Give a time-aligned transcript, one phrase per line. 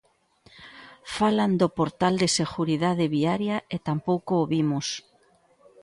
[1.17, 4.87] Falan do Portal de seguridade viaria e tampouco o vimos.